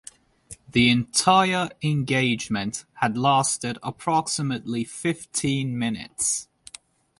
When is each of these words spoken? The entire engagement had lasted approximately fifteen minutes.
The 0.71 0.89
entire 0.89 1.69
engagement 1.83 2.85
had 2.95 3.15
lasted 3.19 3.77
approximately 3.83 4.83
fifteen 4.83 5.77
minutes. 5.77 6.47